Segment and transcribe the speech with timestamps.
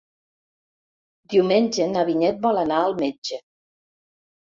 [1.33, 3.39] Diumenge na Vinyet vol anar al metge.